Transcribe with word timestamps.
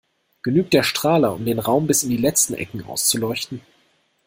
Genügt 0.41 0.73
der 0.73 0.81
Strahler, 0.81 1.35
um 1.35 1.45
den 1.45 1.59
Raum 1.59 1.85
bis 1.85 2.01
in 2.01 2.09
die 2.09 2.17
letzten 2.17 2.55
Ecken 2.55 2.83
auszuleuchten? 2.85 3.61